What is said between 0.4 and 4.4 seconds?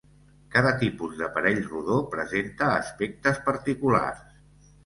Cada tipus d'aparell rodó presenta aspectes particulars.